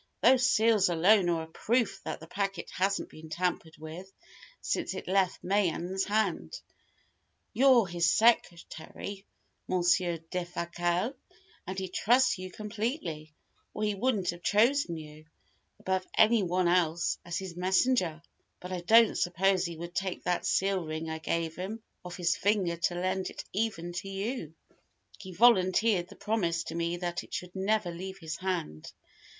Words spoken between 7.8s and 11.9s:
his secretary, Monsieur Defasquelle, and he